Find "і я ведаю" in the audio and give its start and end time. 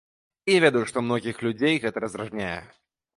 0.49-0.81